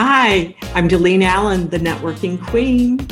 [0.00, 3.04] Hi, I'm Delene Allen, the networking queen.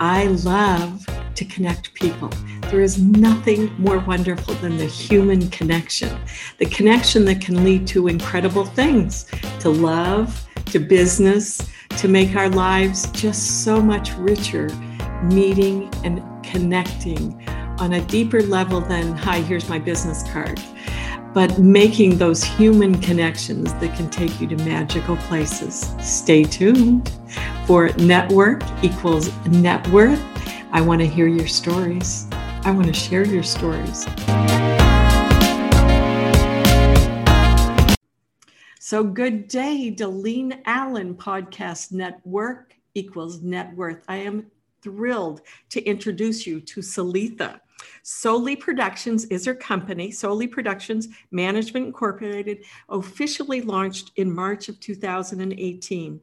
[0.00, 2.30] I love to connect people.
[2.62, 6.18] There is nothing more wonderful than the human connection,
[6.58, 9.26] the connection that can lead to incredible things,
[9.60, 11.60] to love, to business,
[11.90, 14.68] to make our lives just so much richer,
[15.22, 17.40] meeting and connecting
[17.78, 20.60] on a deeper level than, hi, here's my business card
[21.34, 25.94] but making those human connections that can take you to magical places.
[26.00, 27.10] Stay tuned
[27.66, 30.22] for Network equals Net Worth.
[30.72, 32.26] I want to hear your stories.
[32.64, 34.06] I want to share your stories.
[38.78, 44.04] So, good day, Delene Allen Podcast Network equals Net Worth.
[44.06, 44.50] I am
[44.82, 45.40] thrilled
[45.70, 47.61] to introduce you to Salitha.
[48.02, 50.10] Soli Productions is her company.
[50.10, 56.20] Soli Productions Management Incorporated officially launched in March of 2018.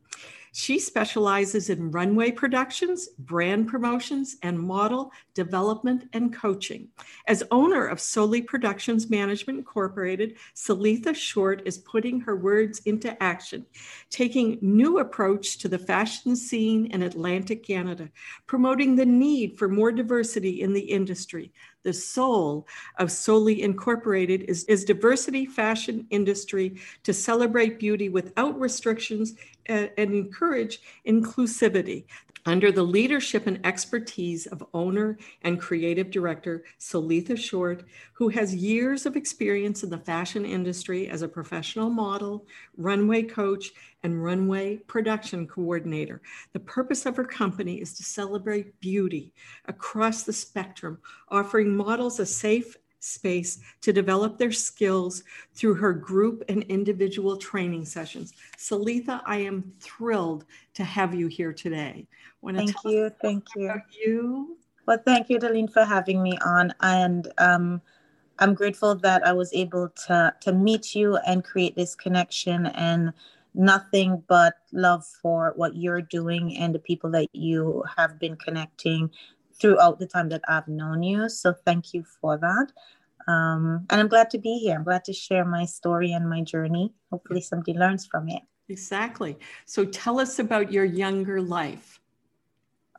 [0.51, 6.89] She specializes in runway productions, brand promotions, and model development and coaching.
[7.27, 13.65] As owner of Soli Productions Management Incorporated, Salitha Short is putting her words into action,
[14.09, 18.09] taking new approach to the fashion scene in Atlantic Canada,
[18.47, 21.51] promoting the need for more diversity in the industry,
[21.83, 29.35] the soul of Soli Incorporated is, is diversity fashion industry to celebrate beauty without restrictions
[29.69, 32.05] and, encourage inclusivity
[32.45, 39.05] under the leadership and expertise of owner and creative director Salitha Short, who has years
[39.05, 42.47] of experience in the fashion industry as a professional model,
[42.77, 43.71] runway coach,
[44.03, 46.21] and runway production coordinator.
[46.53, 49.33] The purpose of her company is to celebrate beauty
[49.65, 56.43] across the spectrum, offering models a safe space to develop their skills through her group
[56.49, 58.33] and individual training sessions.
[58.57, 62.07] Salitha, I am thrilled to have you here today.
[62.55, 63.09] Thank you.
[63.21, 63.73] Thank you.
[64.05, 64.57] You.
[64.85, 66.73] Well, thank you, Delene, for having me on.
[66.81, 67.81] And um,
[68.39, 73.13] I'm grateful that I was able to to meet you and create this connection and
[73.53, 79.09] nothing but love for what you're doing and the people that you have been connecting
[79.59, 81.29] throughout the time that I've known you.
[81.29, 82.71] So thank you for that.
[83.27, 84.75] Um, and I'm glad to be here.
[84.75, 86.93] I'm glad to share my story and my journey.
[87.11, 88.41] Hopefully, somebody learns from it.
[88.69, 89.37] Exactly.
[89.65, 91.99] So tell us about your younger life.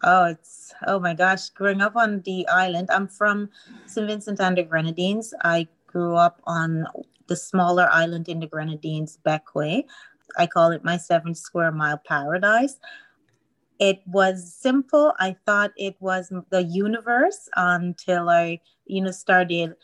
[0.03, 1.50] Oh, it's oh my gosh!
[1.50, 3.50] Growing up on the island, I'm from
[3.87, 4.06] St.
[4.06, 5.34] Vincent and the Grenadines.
[5.44, 6.87] I grew up on
[7.26, 9.84] the smaller island in the Grenadines, Bequia.
[10.38, 12.78] I call it my seven square mile paradise.
[13.80, 15.14] It was simple.
[15.18, 19.74] I thought it was the universe until I, you know, started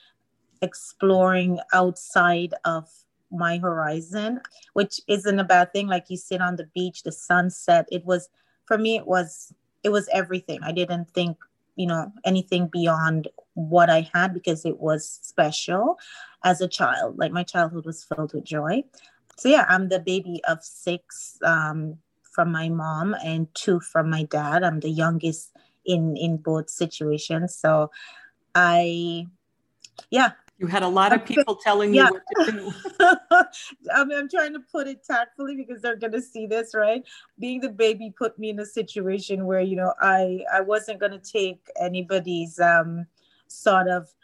[0.60, 2.88] exploring outside of
[3.32, 4.40] my horizon,
[4.74, 5.86] which isn't a bad thing.
[5.86, 7.88] Like you sit on the beach, the sunset.
[7.90, 8.28] It was
[8.66, 8.96] for me.
[8.96, 9.52] It was
[9.82, 10.60] it was everything.
[10.62, 11.38] I didn't think
[11.76, 15.98] you know anything beyond what I had because it was special
[16.44, 17.18] as a child.
[17.18, 18.84] Like my childhood was filled with joy.
[19.38, 21.38] So yeah, I'm the baby of six.
[21.42, 21.98] Um,
[22.36, 24.62] from my mom and two from my dad.
[24.62, 27.56] I'm the youngest in in both situations.
[27.56, 27.90] So
[28.54, 29.26] I
[30.10, 30.32] yeah.
[30.58, 32.10] You had a lot of people telling you yeah.
[32.10, 32.72] what to do.
[33.94, 37.02] I mean, I'm trying to put it tactfully because they're gonna see this, right?
[37.38, 41.18] Being the baby put me in a situation where, you know, I I wasn't gonna
[41.18, 43.06] take anybody's um
[43.48, 44.14] sort of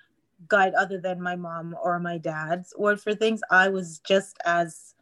[0.49, 3.41] guide other than my mom or my dad's word for things.
[3.50, 4.94] I was just as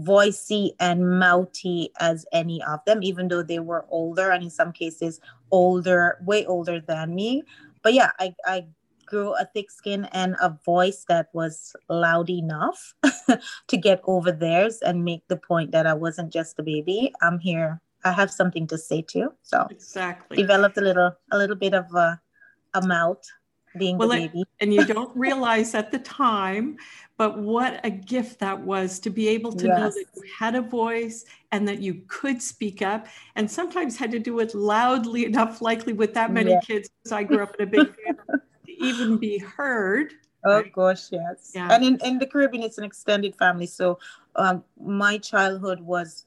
[0.00, 4.72] voicey and mouthy as any of them, even though they were older and in some
[4.72, 7.42] cases older, way older than me.
[7.82, 8.66] But yeah, I, I
[9.06, 12.94] grew a thick skin and a voice that was loud enough
[13.68, 17.12] to get over theirs and make the point that I wasn't just a baby.
[17.20, 17.80] I'm here.
[18.04, 19.32] I have something to say too.
[19.42, 22.20] So exactly developed a little a little bit of a,
[22.72, 23.22] a mouth
[23.78, 24.44] being well, the baby.
[24.60, 26.76] and you don't realize at the time,
[27.16, 29.78] but what a gift that was to be able to yes.
[29.78, 33.06] know that you had a voice and that you could speak up
[33.36, 36.60] and sometimes had to do it loudly enough, likely with that many yeah.
[36.60, 40.14] kids, because I grew up in a big family, to even be heard.
[40.44, 40.72] Oh right?
[40.72, 41.52] gosh, yes.
[41.54, 41.68] Yeah.
[41.70, 43.66] And in, in the Caribbean, it's an extended family.
[43.66, 43.98] So
[44.36, 46.24] um, my childhood was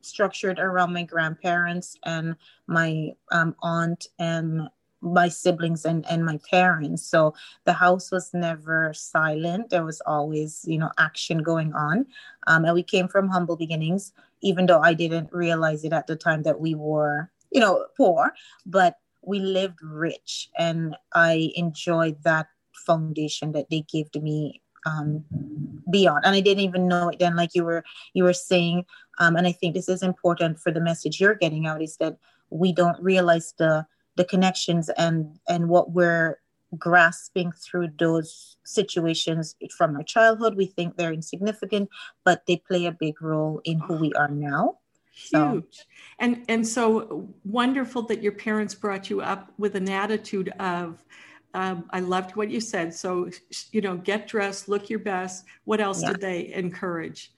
[0.00, 2.36] structured around my grandparents and
[2.66, 4.68] my um, aunt and
[5.02, 7.02] my siblings and, and my parents.
[7.02, 7.34] So
[7.64, 9.68] the house was never silent.
[9.70, 12.06] There was always, you know, action going on.
[12.46, 16.16] Um, and we came from humble beginnings, even though I didn't realize it at the
[16.16, 18.32] time that we were, you know, poor,
[18.64, 20.48] but we lived rich.
[20.56, 25.24] And I enjoyed that foundation that they gave to me um,
[25.90, 26.24] beyond.
[26.24, 27.84] And I didn't even know it then, like you were
[28.14, 28.86] you were saying
[29.18, 32.16] Um, and I think this is important for the message you're getting out is that
[32.50, 36.38] we don't realize the the connections and and what we're
[36.78, 40.56] grasping through those situations from our childhood.
[40.56, 41.90] We think they're insignificant,
[42.24, 44.78] but they play a big role in who we are now.
[45.14, 45.52] So.
[45.52, 45.86] Huge.
[46.18, 51.04] And and so wonderful that your parents brought you up with an attitude of
[51.54, 52.94] um, I loved what you said.
[52.94, 53.28] So,
[53.72, 55.44] you know, get dressed, look your best.
[55.64, 56.12] What else yeah.
[56.12, 57.32] did they encourage?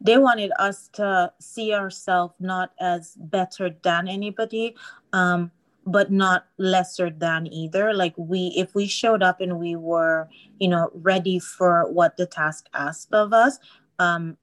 [0.00, 4.76] They wanted us to see ourselves not as better than anybody,
[5.12, 5.50] um,
[5.90, 7.92] but not lesser than either.
[7.92, 10.28] Like we, if we showed up and we were,
[10.58, 13.58] you know, ready for what the task asked of us,
[13.98, 14.36] um,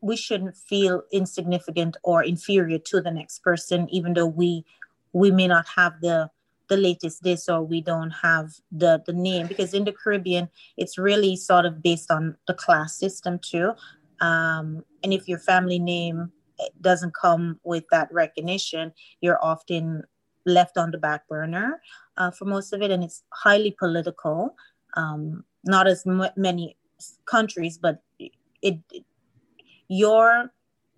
[0.00, 4.64] we shouldn't feel insignificant or inferior to the next person, even though we
[5.12, 6.30] we may not have the
[6.68, 10.96] the latest this or we don't have the the name because in the caribbean it's
[10.96, 13.72] really sort of based on the class system too
[14.20, 16.32] um, and if your family name
[16.80, 18.90] doesn't come with that recognition
[19.20, 20.02] you're often
[20.46, 21.80] left on the back burner
[22.16, 24.56] uh, for most of it and it's highly political.
[24.96, 26.76] Um, not as m- many
[27.26, 29.04] countries but it, it
[29.88, 30.52] your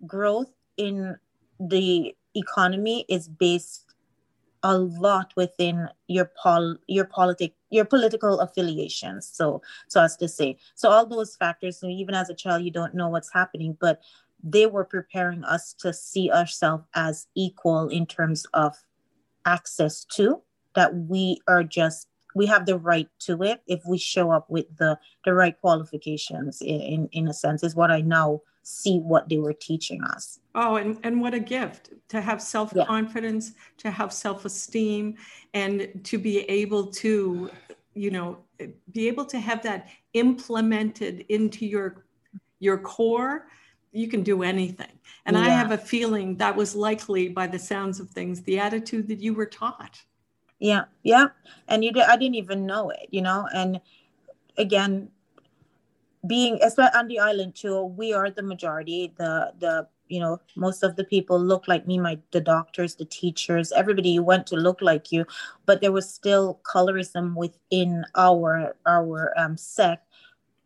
[0.05, 1.15] growth in
[1.59, 3.85] the economy is based
[4.63, 9.29] a lot within your pol your politic your political affiliations.
[9.31, 12.95] So so as to say so all those factors even as a child you don't
[12.95, 14.01] know what's happening but
[14.43, 18.75] they were preparing us to see ourselves as equal in terms of
[19.45, 20.41] access to
[20.75, 24.65] that we are just we have the right to it if we show up with
[24.77, 29.29] the the right qualifications in in, in a sense is what i now see what
[29.29, 30.39] they were teaching us.
[30.55, 33.61] Oh, and, and what a gift to have self confidence, yeah.
[33.77, 35.15] to have self esteem,
[35.53, 37.51] and to be able to,
[37.93, 38.39] you know,
[38.91, 42.05] be able to have that implemented into your
[42.59, 43.47] your core.
[43.95, 44.91] You can do anything.
[45.25, 45.43] And yeah.
[45.43, 49.19] I have a feeling that was likely, by the sounds of things, the attitude that
[49.19, 50.01] you were taught.
[50.59, 51.27] Yeah, yeah.
[51.67, 53.47] And you did, I didn't even know it, you know.
[53.53, 53.81] And
[54.57, 55.09] again,
[56.27, 60.83] being especially on the island too we are the majority the the you know most
[60.83, 64.55] of the people look like me my the doctors the teachers everybody you went to
[64.55, 65.25] look like you
[65.65, 70.04] but there was still colorism within our our um, sect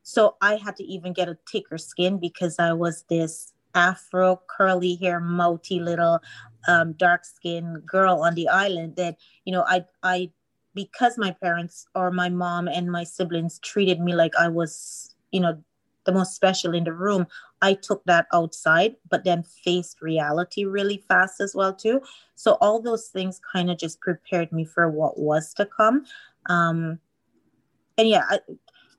[0.09, 4.95] so i had to even get a thicker skin because i was this afro curly
[4.95, 6.19] hair mouthy little
[6.67, 10.29] um, dark skinned girl on the island that you know i i
[10.73, 15.39] because my parents or my mom and my siblings treated me like i was you
[15.39, 15.61] know
[16.05, 17.27] the most special in the room
[17.61, 22.01] i took that outside but then faced reality really fast as well too.
[22.35, 26.05] So all those things kind of just prepared me for what was to come.
[26.47, 26.99] Um
[27.97, 28.39] and yeah I,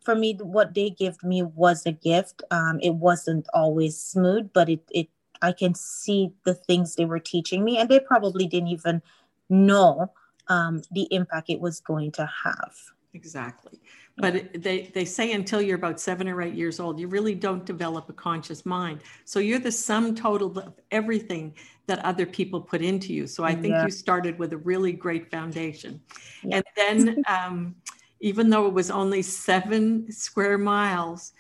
[0.03, 4.69] for me what they gave me was a gift um it wasn't always smooth but
[4.69, 5.09] it it
[5.43, 9.03] i can see the things they were teaching me and they probably didn't even
[9.49, 10.13] know
[10.49, 12.75] um, the impact it was going to have
[13.15, 13.81] exactly
[14.21, 17.65] but they, they say until you're about seven or eight years old, you really don't
[17.65, 19.01] develop a conscious mind.
[19.25, 21.55] So you're the sum total of everything
[21.87, 23.27] that other people put into you.
[23.27, 23.85] So I think yeah.
[23.85, 26.01] you started with a really great foundation.
[26.43, 26.57] Yeah.
[26.57, 27.75] And then, um,
[28.21, 31.33] even though it was only seven square miles,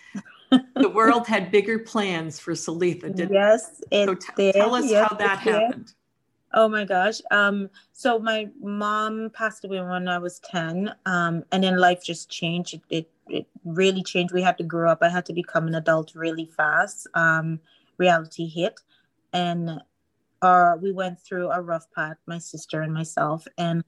[0.51, 3.15] the world had bigger plans for Salitha.
[3.15, 4.55] Didn't yes, it so t- did.
[4.55, 5.93] Tell us yes, how that happened.
[6.53, 7.21] Oh my gosh.
[7.31, 10.93] Um, so my mom passed away when I was 10.
[11.07, 12.75] Um, and then life just changed.
[12.75, 14.35] It, it, it really changed.
[14.35, 14.99] We had to grow up.
[15.03, 17.07] I had to become an adult really fast.
[17.15, 17.61] Um,
[17.99, 18.81] reality hit.
[19.33, 19.81] And
[20.43, 23.47] our, we went through a rough path, my sister and myself.
[23.57, 23.85] And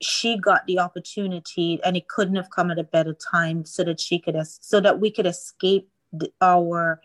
[0.00, 4.00] she got the opportunity and it couldn't have come at a better time so that
[4.00, 5.88] she could, so that we could escape
[6.40, 7.00] our,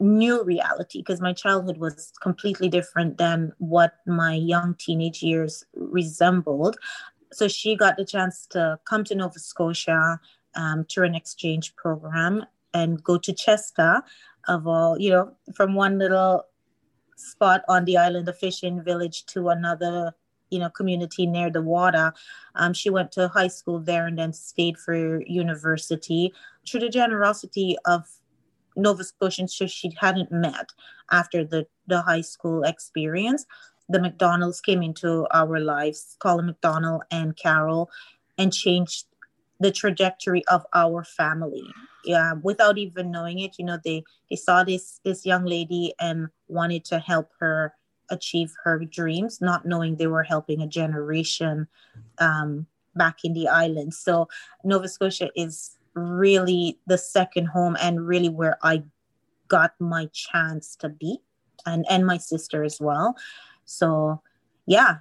[0.00, 6.76] new reality because my childhood was completely different than what my young teenage years resembled.
[7.32, 10.18] So she got the chance to come to Nova Scotia
[10.56, 14.02] um, to an exchange program and go to Chester,
[14.48, 16.44] of all, you know, from one little
[17.16, 20.14] spot on the island, of fishing village, to another,
[20.50, 22.12] you know, community near the water.
[22.54, 26.32] Um, she went to high school there and then stayed for university
[26.68, 28.06] through the generosity of
[28.76, 30.70] Nova Scotians who she hadn't met
[31.10, 33.46] after the, the high school experience.
[33.88, 37.90] The McDonald's came into our lives, Colin McDonald and Carol,
[38.38, 39.06] and changed
[39.58, 41.64] the trajectory of our family.
[42.04, 46.28] Yeah, without even knowing it, you know, they they saw this this young lady and
[46.48, 47.74] wanted to help her
[48.10, 51.68] achieve her dreams, not knowing they were helping a generation
[52.18, 53.94] um, back in the island.
[53.94, 54.28] So
[54.64, 58.84] Nova Scotia is really the second home and really where I
[59.48, 61.18] got my chance to be
[61.66, 63.16] and and my sister as well
[63.64, 64.20] so
[64.66, 64.96] yeah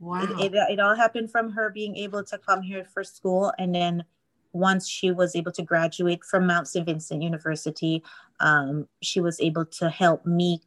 [0.00, 0.22] wow.
[0.22, 3.74] it, it, it all happened from her being able to come here for school and
[3.74, 4.04] then
[4.52, 8.02] once she was able to graduate from mount st vincent university
[8.40, 10.60] um, she was able to help me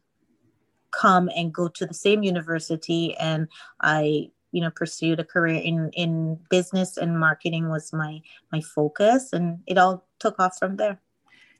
[0.96, 3.48] come and go to the same university and
[3.80, 8.20] i you know pursued a career in in business and marketing was my
[8.52, 10.98] my focus and it all took off from there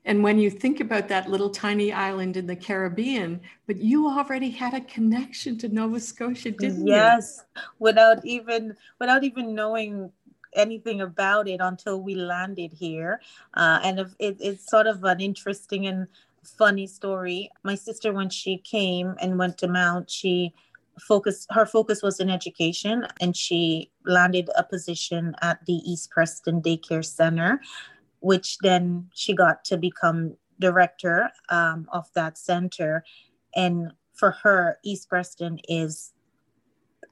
[0.05, 4.49] and when you think about that little tiny island in the Caribbean, but you already
[4.49, 7.61] had a connection to Nova Scotia, didn't yes, you?
[7.61, 10.09] Yes, without even without even knowing
[10.53, 13.21] anything about it until we landed here.
[13.53, 16.07] Uh, and it, it's sort of an interesting and
[16.57, 17.49] funny story.
[17.63, 20.53] My sister, when she came and went to Mount, she
[21.07, 26.59] focused her focus was in education and she landed a position at the East Preston
[26.59, 27.61] Daycare Center
[28.19, 33.03] which then she got to become director um, of that center.
[33.55, 36.13] And for her, East Preston is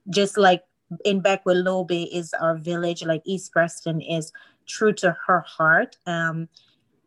[0.10, 0.64] just like
[1.04, 4.32] in Bequia is our village, like East Preston is
[4.68, 5.98] true to her heart.
[6.06, 6.50] Um,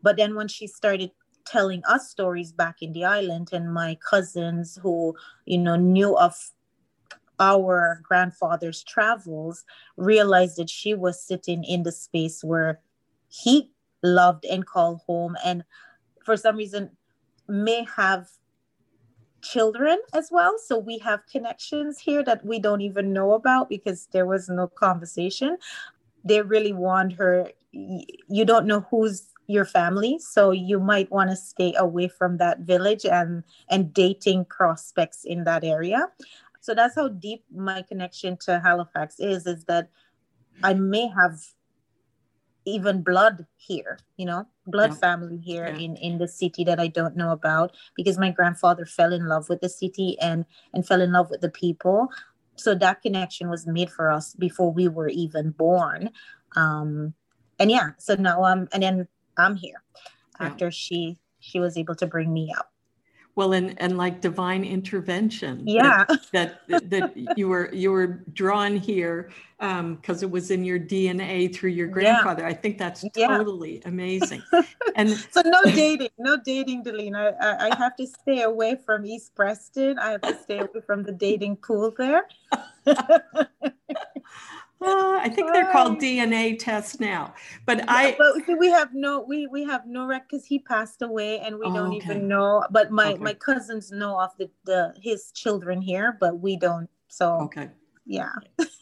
[0.02, 1.11] but then when she started
[1.50, 5.14] telling us stories back in the island and my cousins who,
[5.47, 6.35] you know, knew of
[7.40, 9.64] our grandfather's travels
[9.97, 12.81] realized that she was sitting in the space where
[13.28, 13.71] he
[14.02, 15.64] loved and called home and
[16.25, 16.90] for some reason
[17.49, 18.28] may have
[19.40, 20.57] children as well.
[20.59, 24.67] So we have connections here that we don't even know about because there was no
[24.67, 25.57] conversation.
[26.25, 31.37] They really want her you don't know who's your family so you might want to
[31.37, 36.07] stay away from that village and and dating prospects in that area
[36.61, 39.88] so that's how deep my connection to halifax is is that
[40.62, 41.40] i may have
[42.67, 44.97] even blood here you know blood yeah.
[44.97, 45.78] family here yeah.
[45.78, 49.49] in in the city that i don't know about because my grandfather fell in love
[49.49, 52.09] with the city and and fell in love with the people
[52.57, 56.11] so that connection was made for us before we were even born
[56.55, 57.14] um
[57.59, 59.83] and yeah so now i'm and then i'm here
[60.40, 60.47] yeah.
[60.47, 62.66] after she she was able to bring me out
[63.38, 66.04] well and and like divine intervention yeah.
[66.33, 69.30] that that, that you were you were drawn here
[69.61, 72.42] because um, it was in your dna through your grandfather.
[72.42, 72.49] Yeah.
[72.49, 73.88] i think that's totally yeah.
[73.88, 74.42] amazing.
[74.97, 79.37] And so no dating no dating delina I, I have to stay away from east
[79.37, 79.97] preston.
[80.00, 82.26] I have to stay away from the dating pool there
[84.80, 87.35] Uh, I think they're called DNA tests now,
[87.66, 88.16] but yeah, I.
[88.16, 91.66] But we have no, we we have no rec because he passed away, and we
[91.66, 91.97] oh, don't okay.
[91.97, 92.64] even know.
[92.70, 93.23] But my okay.
[93.23, 96.88] my cousins know of the the his children here, but we don't.
[97.08, 97.70] So okay,
[98.06, 98.30] yeah.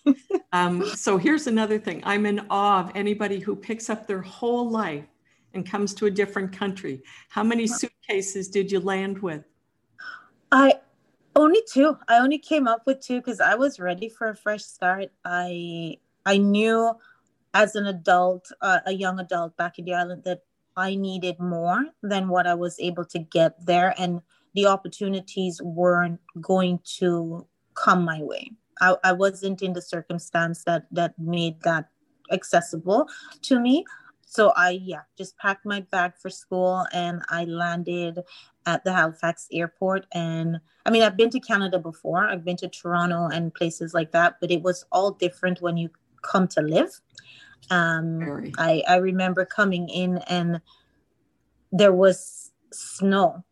[0.53, 2.03] um, so here's another thing.
[2.05, 5.07] I'm in awe of anybody who picks up their whole life
[5.55, 7.03] and comes to a different country.
[7.31, 9.45] How many suitcases did you land with?
[11.37, 11.99] Only two.
[12.09, 15.11] I only came up with two because I was ready for a fresh start.
[15.23, 16.95] I I knew
[17.53, 20.45] as an adult, uh, a young adult back in the island, that
[20.79, 24.23] I needed more than what I was able to get there, and
[24.55, 28.53] the opportunities weren't going to come my way.
[28.81, 31.91] I, I wasn't in the circumstance that that made that
[32.33, 33.09] accessible
[33.43, 33.85] to me.
[34.37, 38.21] So I yeah, just packed my bag for school and I landed
[38.67, 40.05] at the Halifax airport.
[40.13, 44.13] And I mean, I've been to Canada before, I've been to Toronto and places like
[44.13, 45.89] that, but it was all different when you
[46.21, 47.01] come to live.
[47.71, 50.61] Um, I, I remember coming in and
[51.73, 53.43] there was snow.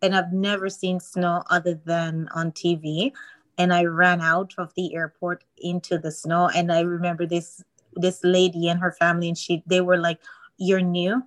[0.00, 3.12] And I've never seen snow other than on TV.
[3.58, 6.48] And I ran out of the airport into the snow.
[6.48, 7.62] And I remember this
[7.96, 10.20] this lady and her family, and she they were like,
[10.58, 11.22] You're new?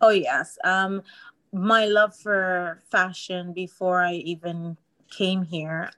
[0.00, 0.56] Oh, yes.
[0.64, 1.02] Um,
[1.52, 4.76] my love for fashion before I even
[5.10, 5.90] came here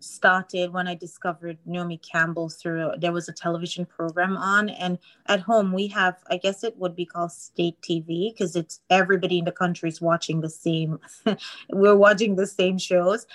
[0.00, 4.68] started when I discovered Naomi Campbell through there was a television program on.
[4.70, 8.80] And at home we have I guess it would be called state TV because it's
[8.90, 10.98] everybody in the country is watching the same
[11.70, 13.26] we're watching the same shows.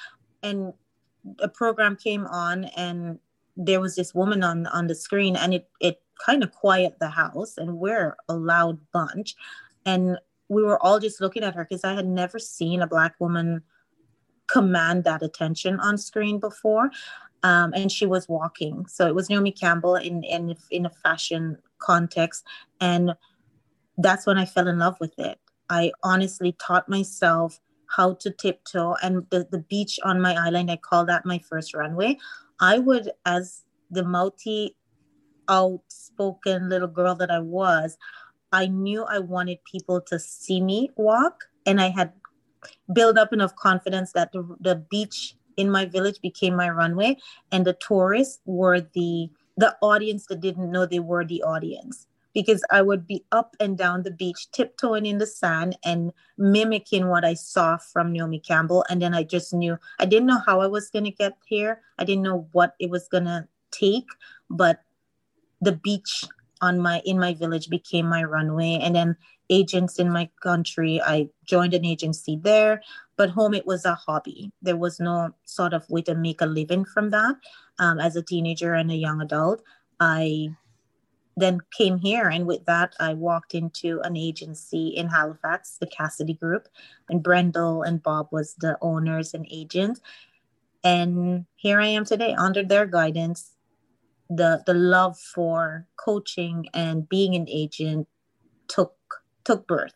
[0.41, 0.74] And
[1.39, 3.20] a program came on and
[3.55, 7.10] there was this woman on on the screen and it it kind of quiet the
[7.10, 9.36] house and we're a loud bunch.
[9.86, 10.17] And
[10.50, 13.63] we were all just looking at her because I had never seen a black woman
[14.47, 16.91] command that attention on screen before.
[17.43, 18.85] Um, and she was walking.
[18.88, 22.45] So it was Naomi Campbell in, in, in a fashion context.
[22.79, 23.15] And
[23.97, 25.39] that's when I fell in love with it.
[25.69, 27.59] I honestly taught myself
[27.95, 31.73] how to tiptoe and the, the beach on my island, I call that my first
[31.73, 32.17] runway.
[32.59, 34.75] I would, as the multi
[35.50, 37.97] outspoken little girl that I was,
[38.51, 41.43] I knew I wanted people to see me walk.
[41.65, 42.13] And I had
[42.93, 47.15] build up enough confidence that the, the beach in my village became my runway
[47.51, 52.63] and the tourists were the the audience that didn't know they were the audience because
[52.72, 57.24] I would be up and down the beach, tiptoeing in the sand and mimicking what
[57.24, 58.84] I saw from Naomi Campbell.
[58.89, 61.82] And then I just knew I didn't know how I was going to get here.
[62.00, 64.07] I didn't know what it was going to take,
[64.50, 64.81] but
[65.61, 66.25] the beach
[66.61, 68.79] on my in my village became my runway.
[68.81, 69.16] And then
[69.50, 71.01] agents in my country.
[71.01, 72.82] I joined an agency there,
[73.18, 74.51] but home it was a hobby.
[74.62, 77.36] There was no sort of way to make a living from that.
[77.79, 79.64] Um, as a teenager and a young adult,
[80.00, 80.50] I
[81.36, 86.36] then came here, and with that, I walked into an agency in Halifax, the Cassidy
[86.36, 86.68] Group,
[87.10, 90.00] and Brendel and Bob was the owners and agents.
[90.84, 93.51] And here I am today under their guidance.
[94.29, 98.08] The the love for coaching and being an agent
[98.68, 98.96] took
[99.44, 99.94] took birth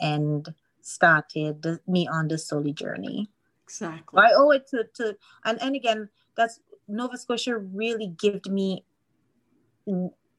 [0.00, 3.30] and started the, me on the Soli journey.
[3.64, 4.20] Exactly.
[4.20, 8.84] I owe it to, to and, and again, that's Nova Scotia really gave me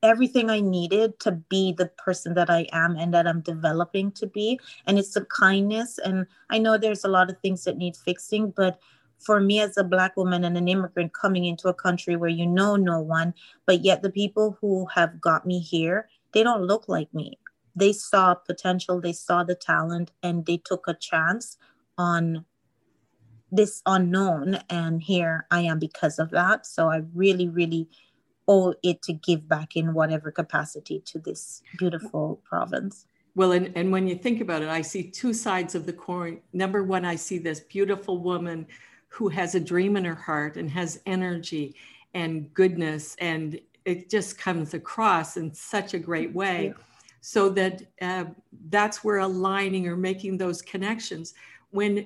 [0.04, 4.28] everything I needed to be the person that I am and that I'm developing to
[4.28, 4.60] be.
[4.86, 5.98] And it's the kindness.
[5.98, 8.80] And I know there's a lot of things that need fixing, but
[9.18, 12.46] for me as a black woman and an immigrant coming into a country where you
[12.46, 13.34] know no one,
[13.66, 17.38] but yet the people who have got me here, they don't look like me
[17.76, 21.58] they saw potential, they saw the talent, and they took a chance
[21.98, 22.46] on
[23.52, 24.60] this unknown.
[24.70, 26.66] And here I am because of that.
[26.66, 27.88] So I really, really
[28.48, 33.06] owe it to give back in whatever capacity to this beautiful province.
[33.36, 36.42] Well, and, and when you think about it, I see two sides of the coin.
[36.52, 38.68] Number one, I see this beautiful woman
[39.08, 41.76] who has a dream in her heart and has energy
[42.14, 46.74] and goodness, and it just comes across in such a great way.
[46.76, 46.84] Yeah
[47.26, 48.26] so that uh,
[48.70, 51.34] that's where aligning or making those connections
[51.72, 52.06] when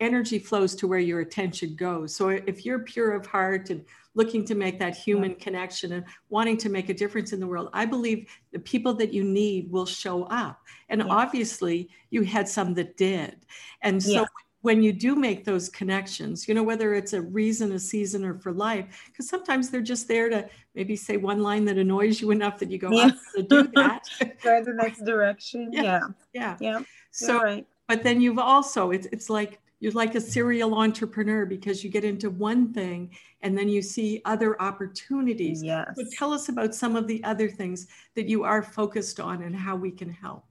[0.00, 2.14] energy flows to where your attention goes.
[2.16, 6.56] So if you're pure of heart and looking to make that human connection and wanting
[6.56, 9.86] to make a difference in the world i believe the people that you need will
[9.86, 10.60] show up.
[10.88, 13.46] And obviously you had some that did.
[13.80, 14.26] And so
[14.62, 18.34] when you do make those connections, you know, whether it's a reason, a season, or
[18.38, 22.30] for life, because sometimes they're just there to maybe say one line that annoys you
[22.30, 23.10] enough that you go, yeah.
[23.34, 24.04] to do that.
[24.42, 25.70] Go the next direction.
[25.72, 25.82] Yeah.
[25.82, 26.00] Yeah.
[26.32, 26.56] Yeah.
[26.60, 26.80] yeah.
[27.10, 27.66] So, right.
[27.88, 32.04] but then you've also, it's, it's like, you're like a serial entrepreneur because you get
[32.04, 35.60] into one thing and then you see other opportunities.
[35.60, 35.88] Yes.
[35.96, 39.56] So tell us about some of the other things that you are focused on and
[39.56, 40.44] how we can help.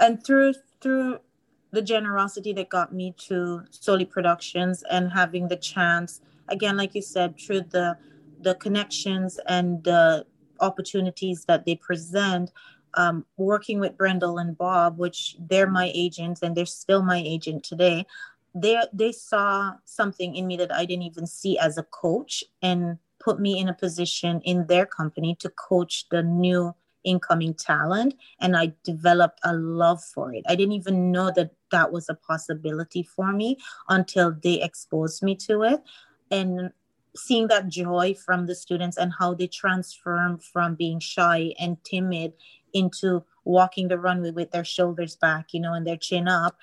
[0.00, 1.20] And through through
[1.70, 7.02] the generosity that got me to Soli Productions and having the chance, again, like you
[7.02, 7.96] said, through the
[8.40, 10.24] the connections and the
[10.60, 12.52] opportunities that they present,
[12.94, 17.64] um, working with Brendel and Bob, which they're my agents and they're still my agent
[17.64, 18.06] today.
[18.54, 22.98] They they saw something in me that I didn't even see as a coach and
[23.20, 28.56] put me in a position in their company to coach the new incoming talent and
[28.56, 30.44] I developed a love for it.
[30.48, 35.34] I didn't even know that that was a possibility for me until they exposed me
[35.36, 35.82] to it.
[36.30, 36.72] And
[37.16, 42.32] seeing that joy from the students and how they transform from being shy and timid
[42.74, 46.56] into walking the runway with their shoulders back, you know, and their chin up,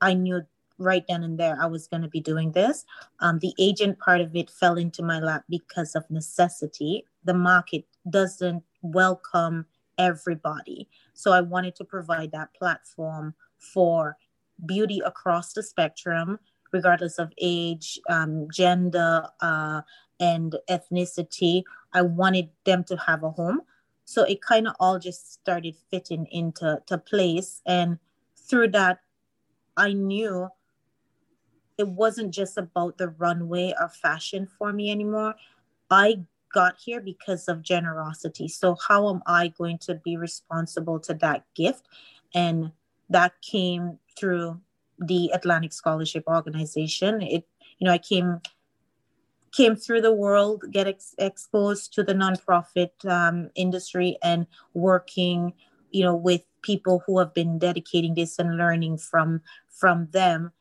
[0.00, 0.42] I knew
[0.78, 2.84] right then and there I was going to be doing this.
[3.20, 7.04] Um, the agent part of it fell into my lap because of necessity.
[7.24, 9.66] The market doesn't welcome
[9.98, 10.88] everybody.
[11.12, 14.16] So I wanted to provide that platform for
[14.66, 16.38] beauty across the spectrum,
[16.72, 19.82] regardless of age, um, gender, uh,
[20.20, 21.62] and ethnicity.
[21.92, 23.62] I wanted them to have a home.
[24.04, 27.62] So it kind of all just started fitting into to place.
[27.66, 27.98] And
[28.36, 29.00] through that,
[29.76, 30.48] I knew
[31.78, 35.34] it wasn't just about the runway or fashion for me anymore.
[35.90, 38.46] I got here because of generosity.
[38.48, 41.86] So, how am I going to be responsible to that gift?
[42.34, 42.72] And
[43.10, 44.60] that came through
[44.98, 47.22] the Atlantic Scholarship Organization.
[47.22, 47.46] It,
[47.78, 48.40] you know, I came
[49.52, 55.52] came through the world, get ex- exposed to the nonprofit um, industry, and working,
[55.90, 60.52] you know, with people who have been dedicating this and learning from from them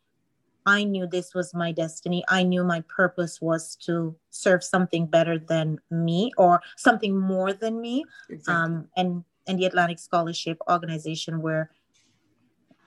[0.65, 2.23] I knew this was my destiny.
[2.27, 7.81] I knew my purpose was to serve something better than me or something more than
[7.81, 8.05] me.
[8.29, 8.53] Exactly.
[8.53, 11.69] Um, and and the Atlantic Scholarship Organization, where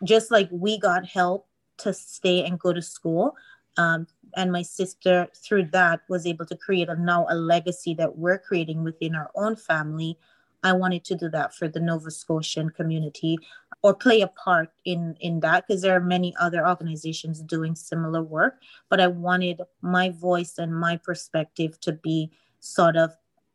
[0.07, 1.47] just like we got help
[1.79, 3.37] to stay and go to school,
[3.77, 8.17] um, and my sister through that was able to create a now a legacy that
[8.17, 10.19] we're creating within our own family.
[10.63, 13.39] I wanted to do that for the Nova Scotian community
[13.83, 18.23] or play a part in in that because there are many other organizations doing similar
[18.23, 23.13] work but i wanted my voice and my perspective to be sort of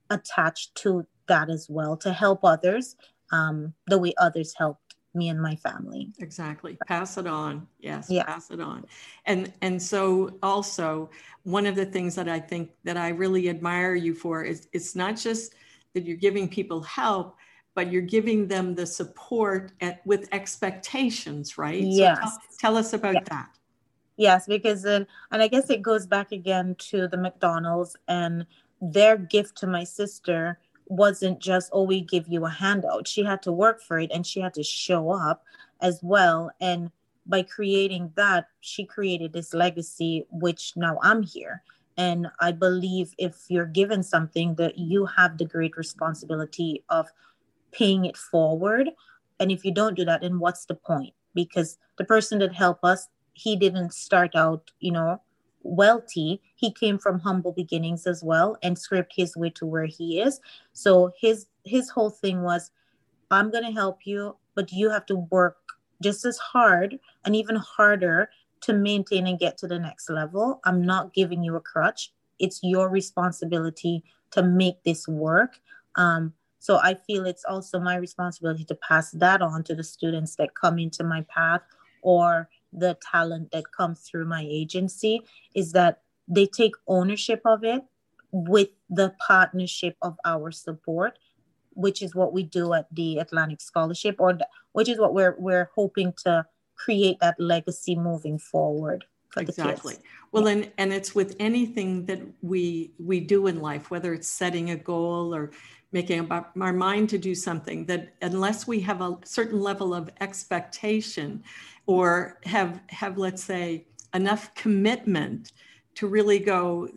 [0.10, 2.96] attached to that as well to help others
[3.34, 8.24] um, the way others helped me and my family exactly pass it on yes yeah.
[8.24, 8.86] pass it on
[9.26, 11.10] and and so also
[11.43, 14.95] one of the things that i think that i really admire you for is it's
[14.95, 15.54] not just
[15.93, 17.36] that you're giving people help
[17.74, 21.82] but you're giving them the support at, with expectations, right?
[21.82, 22.17] Yes.
[22.17, 23.24] So tell, tell, us about yes.
[23.30, 23.50] that.
[24.17, 28.45] Yes, because then, and I guess it goes back again to the McDonald's and
[28.82, 30.60] their gift to my sister
[30.91, 33.08] wasn't just, oh, we give you a handout.
[33.08, 35.45] She had to work for it and she had to show up
[35.80, 36.51] as well.
[36.60, 36.91] And
[37.25, 41.63] by creating that, she created this legacy, which now I'm here.
[41.97, 47.08] And I believe if you're given something that you have the great responsibility of
[47.71, 48.89] paying it forward.
[49.39, 51.13] And if you don't do that, then what's the point?
[51.34, 55.21] Because the person that helped us, he didn't start out, you know,
[55.63, 56.41] wealthy.
[56.56, 60.39] He came from humble beginnings as well and scraped his way to where he is.
[60.74, 62.71] So his his whole thing was,
[63.30, 65.58] I'm gonna help you, but you have to work
[66.02, 68.30] just as hard and even harder
[68.62, 70.60] to maintain and get to the next level.
[70.65, 72.12] I'm not giving you a crutch.
[72.39, 75.60] It's your responsibility to make this work.
[75.95, 80.36] Um, so I feel it's also my responsibility to pass that on to the students
[80.36, 81.62] that come into my path
[82.04, 85.22] or the talent that comes through my agency
[85.56, 87.84] is that they take ownership of it
[88.32, 91.18] with the partnership of our support
[91.74, 95.36] which is what we do at the Atlantic Scholarship or the, which is what we're
[95.40, 99.06] we're hoping to create that legacy moving forward
[99.38, 99.96] exactly
[100.32, 100.54] well yeah.
[100.54, 104.76] and and it's with anything that we we do in life whether it's setting a
[104.76, 105.52] goal or
[105.91, 110.10] making up our mind to do something that unless we have a certain level of
[110.22, 111.44] expectation
[111.86, 115.52] or have have let's say enough commitment
[115.96, 116.88] to really go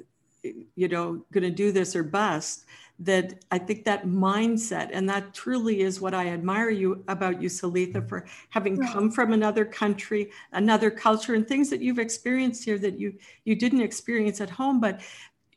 [0.75, 2.67] you know going to do this or bust
[3.01, 7.49] that i think that mindset and that truly is what i admire you about you
[7.49, 12.79] salitha for having come from another country another culture and things that you've experienced here
[12.79, 13.13] that you
[13.45, 15.01] you didn't experience at home but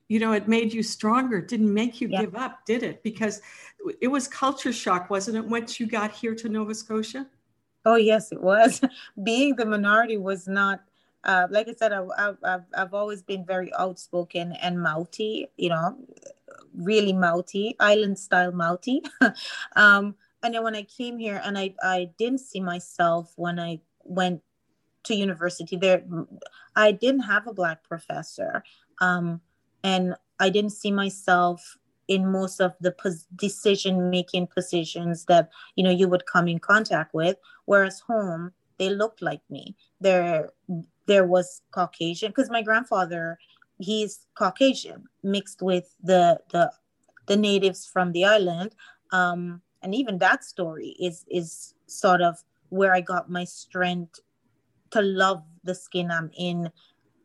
[0.08, 2.22] you know it made you stronger it didn't make you yeah.
[2.22, 3.04] give up did it?
[3.04, 3.42] Because
[4.02, 7.28] it was culture shock wasn't it once you got here to nova scotia?
[7.86, 8.82] Oh yes it was.
[9.24, 10.82] Being the minority was not
[11.24, 15.98] uh, like i said I, have I've always been very outspoken and mouthy you know
[16.78, 19.02] really mouthy island style mouthy
[19.76, 23.80] um, and then when i came here and i i didn't see myself when i
[24.04, 24.42] went
[25.04, 26.04] to university there
[26.76, 28.64] i didn't have a black professor.
[29.02, 29.42] Um,
[29.84, 35.84] and I didn't see myself in most of the pos- decision making positions that you
[35.84, 37.38] know you would come in contact with.
[37.66, 39.76] Whereas home they looked like me.
[40.00, 40.52] There
[41.08, 43.40] there was caucasian because my grandfather
[43.80, 46.72] he's caucasian mixed with the the
[47.28, 48.74] the natives from the island
[49.12, 54.20] um and even that story is is sort of where I got my strength
[54.92, 56.72] to love the skin I'm in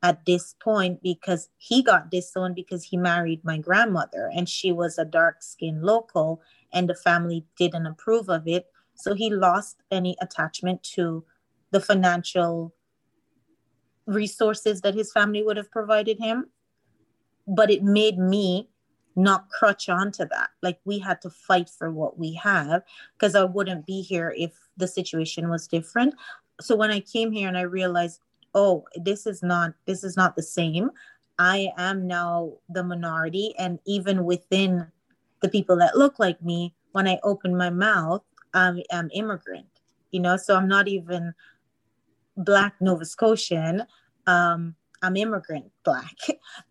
[0.02, 4.98] at this point because he got disowned because he married my grandmother and she was
[4.98, 6.40] a dark skinned local
[6.72, 8.66] and the family didn't approve of it.
[8.94, 11.24] So he lost any attachment to
[11.70, 12.74] the financial
[14.06, 16.46] resources that his family would have provided him.
[17.46, 18.68] But it made me
[19.16, 20.50] not crutch onto that.
[20.62, 22.82] Like we had to fight for what we have
[23.14, 26.14] because I wouldn't be here if the situation was different.
[26.60, 28.20] So when I came here and I realized,
[28.54, 30.90] oh, this is not this is not the same.
[31.38, 34.86] I am now the minority, and even within
[35.40, 38.22] the people that look like me, when I open my mouth,
[38.54, 39.66] I'm, I'm immigrant.
[40.10, 41.34] You know, so I'm not even
[42.36, 43.84] black Nova Scotian.
[44.26, 46.16] Um, I'm immigrant black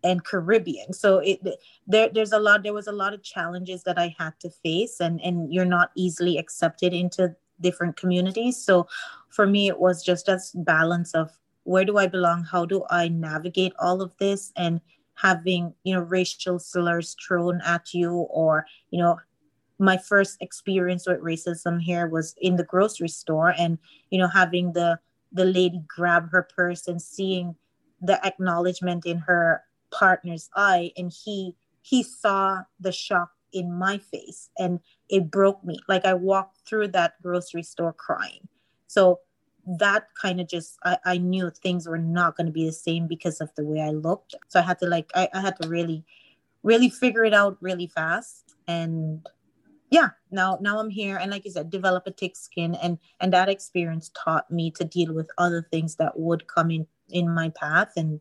[0.02, 0.92] and Caribbean.
[0.92, 1.40] So it
[1.86, 5.00] there there's a lot there was a lot of challenges that I had to face
[5.00, 8.56] and and you're not easily accepted into different communities.
[8.56, 8.88] So
[9.28, 11.30] for me it was just a balance of
[11.64, 12.44] where do I belong?
[12.44, 14.80] How do I navigate all of this and
[15.14, 19.18] having, you know, racial slurs thrown at you or, you know,
[19.78, 23.78] my first experience with racism here was in the grocery store and
[24.10, 24.98] you know having the
[25.32, 27.54] the lady grab her purse and seeing
[28.00, 34.48] the acknowledgement in her partner's eye and he he saw the shock in my face
[34.58, 35.78] and it broke me.
[35.88, 38.48] Like i walked through that grocery store crying.
[38.86, 39.20] So
[39.78, 43.06] that kind of just I, I knew things were not going to be the same
[43.06, 44.34] because of the way i looked.
[44.48, 46.04] So i had to like I, I had to really
[46.62, 49.26] really figure it out really fast and
[49.92, 51.18] yeah now now i'm here.
[51.18, 52.74] And like you said develop a thick skin.
[52.74, 56.86] And and that experience taught me to deal with other things that would come in
[57.10, 57.92] in my path.
[57.96, 58.20] And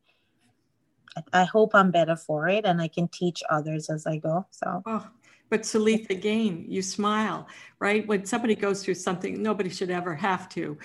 [1.33, 4.45] I, hope I'm better for it and I can teach others as I go.
[4.51, 4.81] So.
[4.85, 5.07] Oh,
[5.49, 7.47] but Salith, again, you smile,
[7.79, 8.07] right?
[8.07, 10.77] When somebody goes through something, nobody should ever have to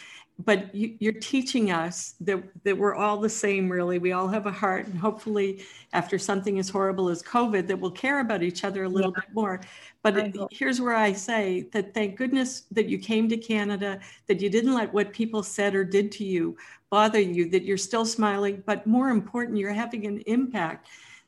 [0.45, 3.99] but you, are teaching us that, that we're all the same really.
[3.99, 7.91] We all have a heart and hopefully after something as horrible as covid that we'll
[7.91, 9.23] care about each other a little yeah.
[9.23, 9.61] bit more.
[10.03, 14.49] But here's where i say that thank goodness that you came to canada that you
[14.49, 16.57] didn't let what people said or did to you
[16.91, 20.87] bother you that you're still smiling but more important you're having an impact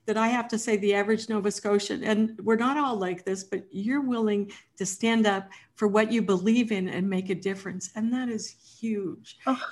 [0.08, 3.44] that I have to say the average Nova Scotian, and we're not all like this,
[3.44, 7.90] but you're willing to stand up for what you believe in and make a difference.
[7.94, 9.36] And that is huge.
[9.46, 9.62] Oh,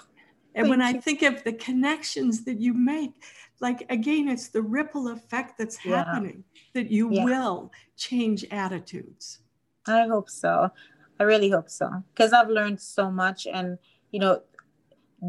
[0.54, 0.86] and when you.
[0.86, 3.12] I think of the connections that you make,
[3.60, 6.04] like again, it's the ripple effect that's yeah.
[6.04, 6.44] happening
[6.74, 7.24] that you yeah.
[7.24, 9.38] will change attitudes.
[9.86, 10.70] I hope so.
[11.18, 11.90] I really hope so.
[12.12, 13.46] Because I've learned so much.
[13.46, 13.78] And,
[14.10, 14.42] you know,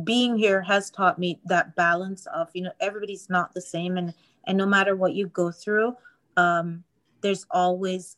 [0.03, 3.95] being here has taught me that balance of, you know, everybody's not the same.
[3.95, 4.13] And
[4.47, 5.95] and no matter what you go through
[6.37, 6.83] um,
[7.21, 8.17] there's always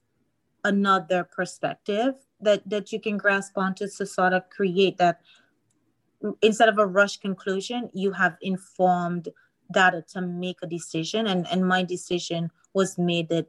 [0.64, 5.22] another perspective that that you can grasp onto to sort of create that.
[6.42, 9.30] Instead of a rush conclusion you have informed
[9.72, 11.28] data to make a decision.
[11.28, 13.48] And and my decision was made that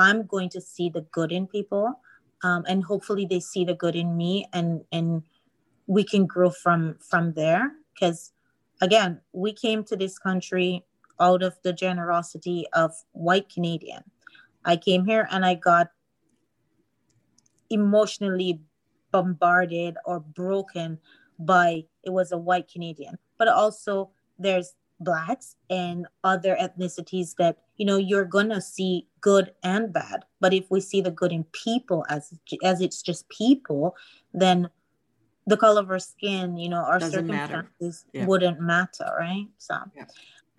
[0.00, 2.00] i'm going to see the good in people
[2.42, 5.22] um, and hopefully they see the good in me and and
[5.86, 7.72] we can grow from from there.
[7.94, 8.32] Because
[8.80, 10.84] again we came to this country
[11.20, 14.02] out of the generosity of white Canadian.
[14.64, 15.88] I came here and I got
[17.70, 18.60] emotionally
[19.12, 20.98] bombarded or broken
[21.38, 23.18] by it was a white Canadian.
[23.38, 29.92] But also there's blacks and other ethnicities that you know you're gonna see good and
[29.92, 33.96] bad but if we see the good in people as as it's just people
[34.34, 34.68] then
[35.46, 38.10] the color of our skin you know our Doesn't circumstances matter.
[38.12, 38.26] Yeah.
[38.26, 40.04] wouldn't matter right so yeah.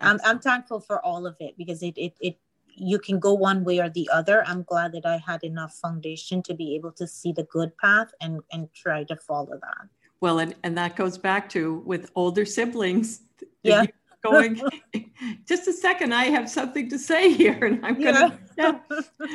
[0.02, 2.38] I'm, I'm thankful for all of it because it, it, it
[2.74, 4.44] you can go one way or the other.
[4.46, 8.12] I'm glad that I had enough foundation to be able to see the good path
[8.20, 9.88] and, and try to follow that.
[10.20, 13.22] Well, and, and that goes back to with older siblings.
[13.62, 13.84] Yeah.
[14.22, 14.60] Going
[15.48, 18.78] just a second, I have something to say here, and I'm gonna yeah.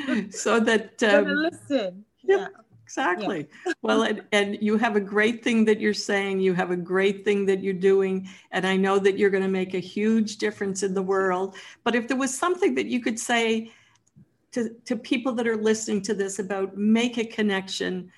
[0.08, 0.22] yeah.
[0.30, 2.06] so that um, listen.
[2.24, 2.48] Yeah
[2.88, 3.48] exactly.
[3.66, 3.74] Yeah.
[3.82, 7.26] well, and, and you have a great thing that you're saying, you have a great
[7.26, 8.30] thing that you're doing.
[8.52, 11.56] And I know that you're going to make a huge difference in the world.
[11.84, 13.72] But if there was something that you could say
[14.54, 18.10] to, to people that are listening to this about make a connection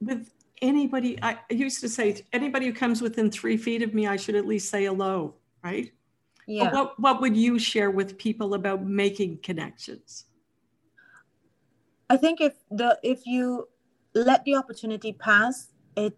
[0.00, 0.30] with
[0.62, 4.36] anybody, I used to say, anybody who comes within three feet of me, I should
[4.36, 5.90] at least say hello, right?
[6.46, 6.72] Yeah.
[6.72, 10.26] what, what would you share with people about making connections?
[12.10, 13.68] I think if the if you
[14.14, 16.16] let the opportunity pass, it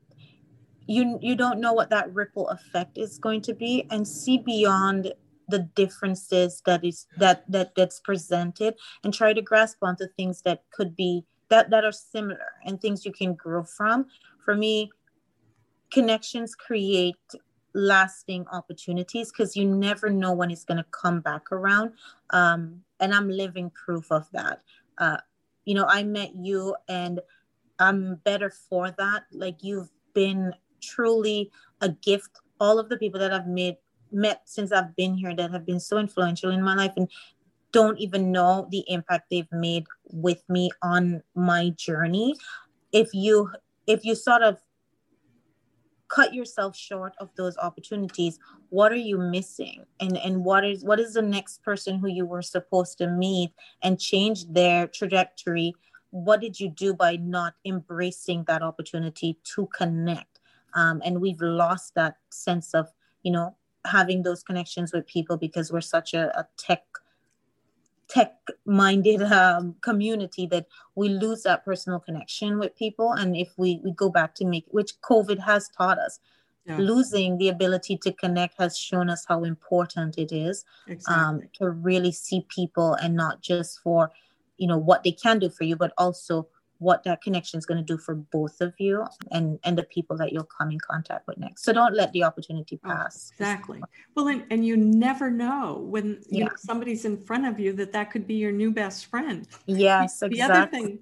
[0.87, 5.12] you you don't know what that ripple effect is going to be and see beyond
[5.48, 10.62] the differences that is that that that's presented and try to grasp onto things that
[10.72, 14.07] could be that that are similar and things you can grow from.
[14.44, 14.90] For me
[15.90, 17.16] connections create
[17.74, 21.92] lasting opportunities because you never know when it's going to come back around.
[22.31, 24.62] Um, and i'm living proof of that.
[24.98, 25.16] Uh,
[25.64, 27.20] you know i met you and
[27.79, 29.25] i'm better for that.
[29.33, 32.31] Like you've been truly a gift.
[32.61, 33.77] All of the people that i've made
[34.12, 37.09] met since i've been here that have been so influential in my life and
[37.73, 42.35] don't even know the impact they've made with me on my journey.
[42.92, 43.51] If you
[43.87, 44.59] if you sort of
[46.11, 48.38] cut yourself short of those opportunities
[48.70, 49.85] what are you missing?
[49.99, 53.53] And and what is what is the next person who you were supposed to meet
[53.83, 55.75] and change their trajectory?
[56.11, 60.40] What did you do by not embracing that opportunity to connect?
[60.75, 62.88] Um, and we've lost that sense of
[63.23, 66.85] you know having those connections with people because we're such a, a tech
[68.11, 68.35] tech
[68.66, 73.92] minded um, community that we lose that personal connection with people and if we we
[73.92, 76.18] go back to make which covid has taught us
[76.66, 76.77] yeah.
[76.77, 81.25] losing the ability to connect has shown us how important it is um, exactly.
[81.25, 84.11] um, to really see people and not just for
[84.57, 86.49] you know what they can do for you but also
[86.80, 90.16] what that connection is going to do for both of you and and the people
[90.16, 91.62] that you'll come in contact with next.
[91.62, 93.30] So don't let the opportunity oh, pass.
[93.30, 93.80] oh, exactly.
[94.16, 96.44] Well and, and you never know when you yeah.
[96.46, 99.46] know somebody's in front of you that that could be your new best friend.
[99.66, 100.56] Yes the, exactly.
[100.56, 100.98] other thing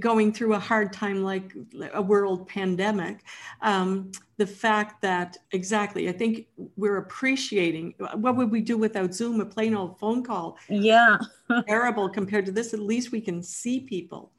[0.00, 1.54] going through a hard time like
[1.94, 3.24] a world pandemic
[3.62, 9.40] um, the fact that exactly i think we're appreciating what would we do without zoom
[9.40, 10.56] a plain old phone call?
[10.68, 11.18] Yeah.
[11.66, 14.32] Terrible compared to this at least we can see people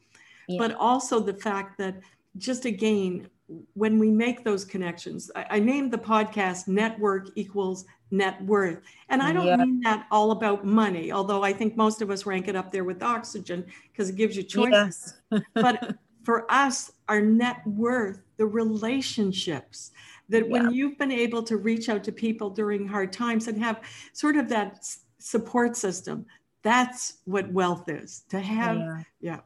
[0.50, 0.58] yeah.
[0.58, 1.96] but also the fact that
[2.38, 3.30] just again
[3.74, 9.22] when we make those connections I, I named the podcast network equals net worth and
[9.22, 9.58] i don't yeah.
[9.58, 12.84] mean that all about money although i think most of us rank it up there
[12.84, 15.42] with oxygen because it gives you choices yes.
[15.54, 19.92] but for us our net worth the relationships
[20.30, 20.52] that yeah.
[20.52, 23.82] when you've been able to reach out to people during hard times and have
[24.14, 24.88] sort of that
[25.20, 26.26] support system
[26.64, 29.40] that's what wealth is to have yeah, yeah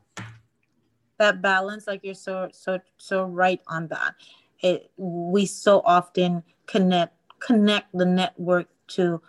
[1.23, 4.15] that balance like you're so so so right on that.
[4.59, 9.21] It we so often connect connect the network to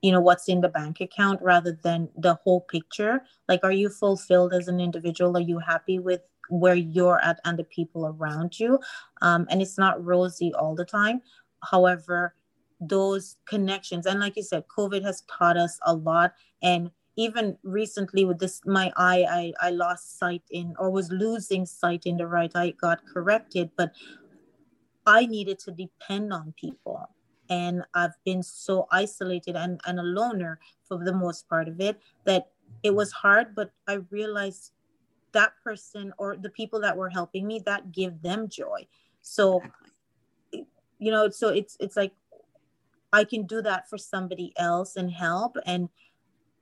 [0.00, 3.22] you know what's in the bank account rather than the whole picture.
[3.48, 5.36] Like are you fulfilled as an individual?
[5.36, 8.78] Are you happy with where you're at and the people around you?
[9.20, 11.20] Um, and it's not rosy all the time.
[11.70, 12.34] However
[12.84, 18.24] those connections and like you said covid has taught us a lot and even recently
[18.24, 22.26] with this my eye I, I lost sight in or was losing sight in the
[22.26, 23.92] right eye got corrected but
[25.06, 27.08] i needed to depend on people.
[27.48, 32.00] And i've been so isolated and, and a loner for the most part of it
[32.24, 32.48] that
[32.82, 34.72] it was hard but i realized
[35.32, 38.86] that person or the people that were helping me that give them joy.
[39.22, 39.62] So
[40.98, 42.12] you know so it's it's like
[43.12, 45.56] i can do that for somebody else and help.
[45.66, 45.88] And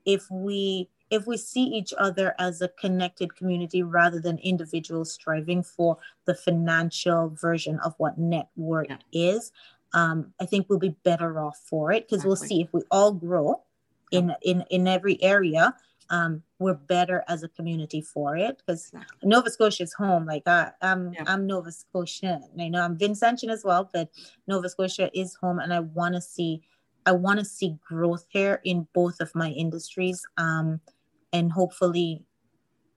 [0.05, 5.63] if we if we see each other as a connected community rather than individuals striving
[5.63, 8.97] for the financial version of what network yeah.
[9.13, 9.53] is
[9.95, 12.29] um, i think we'll be better off for it because exactly.
[12.29, 13.63] we'll see if we all grow
[14.11, 15.75] in in in every area
[16.11, 18.93] um, we're better as a community for it because.
[19.23, 20.27] Nova Scotia is home.
[20.27, 21.23] Like I, I'm, yeah.
[21.27, 22.43] I'm Nova Scotian.
[22.59, 24.11] I know I'm Vincentian as well, but
[24.49, 26.63] Nova Scotia is home, and I want to see
[27.07, 30.23] I want to see growth here in both of my industries.
[30.37, 30.81] Um,
[31.33, 32.25] and hopefully,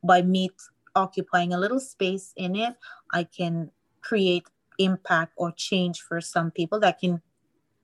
[0.04, 0.50] by me
[0.96, 2.76] occupying a little space in it,
[3.12, 4.44] I can create
[4.80, 7.22] impact or change for some people that can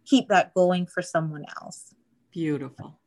[0.06, 1.94] keep that going for someone else.
[2.32, 3.00] Beautiful.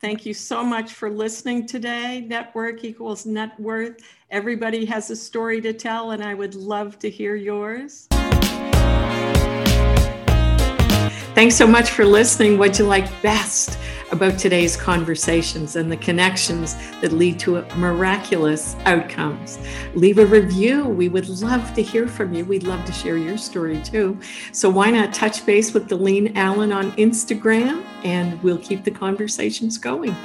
[0.00, 2.22] Thank you so much for listening today.
[2.22, 3.98] Network equals net worth.
[4.30, 8.08] Everybody has a story to tell, and I would love to hear yours.
[11.32, 12.58] Thanks so much for listening.
[12.58, 13.78] What'd you like best
[14.10, 19.58] about today's conversations and the connections that lead to miraculous outcomes?
[19.94, 20.84] Leave a review.
[20.84, 22.44] We would love to hear from you.
[22.44, 24.18] We'd love to share your story too.
[24.50, 29.78] So why not touch base with Delene Allen on Instagram and we'll keep the conversations
[29.78, 30.16] going.